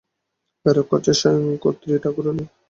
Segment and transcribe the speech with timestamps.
[0.65, 2.43] প্রেরক হচ্ছেন স্বয়ং কর্ত্রীঠাকুরানী।